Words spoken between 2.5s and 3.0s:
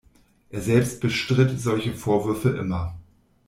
immer.